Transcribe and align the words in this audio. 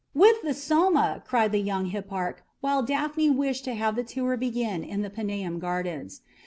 "With 0.15 0.41
the 0.41 0.55
Soma!" 0.55 1.21
cried 1.27 1.51
the 1.51 1.61
young 1.61 1.91
hipparch, 1.91 2.37
while 2.59 2.81
Daphne 2.81 3.29
wished 3.29 3.65
to 3.65 3.75
have 3.75 3.95
the 3.95 4.03
tour 4.03 4.35
begin 4.35 4.83
in 4.83 5.03
the 5.03 5.11
Paneum 5.11 5.59
gardens. 5.59 6.21